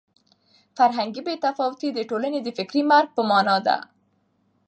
[0.77, 3.77] فرهنګي بې تفاوتي د ټولنې د فکري مرګ په مانا ده.